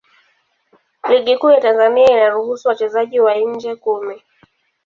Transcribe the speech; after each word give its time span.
Ligi 1.09 1.35
Kuu 1.37 1.49
ya 1.49 1.61
Tanzania 1.61 2.07
inaruhusu 2.11 2.67
wachezaji 2.69 3.19
wa 3.19 3.35
nje 3.35 3.75
kumi. 3.75 4.23